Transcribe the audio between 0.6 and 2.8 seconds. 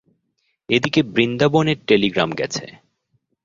এ দিকে বৃন্দাবনে টেলিগ্রাম গেছে।